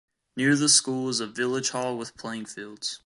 [0.35, 2.99] Near the school is a village hall with playing fields.